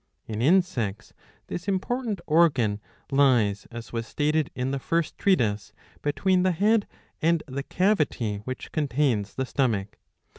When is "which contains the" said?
8.45-9.45